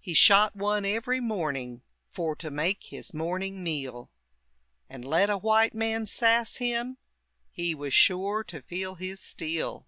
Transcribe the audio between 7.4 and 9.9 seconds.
He was shore to feel his steel.